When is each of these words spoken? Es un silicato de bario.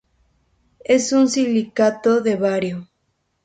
Es 0.83 1.11
un 1.11 1.29
silicato 1.29 2.21
de 2.21 2.35
bario. 2.35 2.89